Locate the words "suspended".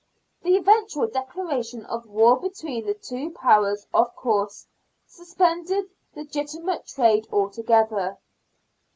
5.05-5.91